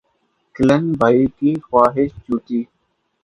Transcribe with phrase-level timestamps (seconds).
[0.55, 2.59] کلن بھائی کی خواہش جوتی